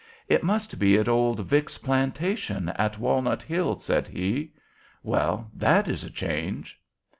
'It 0.27 0.41
must 0.41 0.79
be 0.79 0.97
at 0.97 1.07
old 1.07 1.41
Vick's 1.41 1.77
plantation, 1.77 2.69
at 2.69 2.97
Walnut 2.97 3.43
Hills,' 3.43 3.85
said 3.85 4.07
he: 4.07 4.51
'well, 5.03 5.51
that 5.53 5.87
is 5.87 6.03
a 6.03 6.09
change!' 6.09 6.81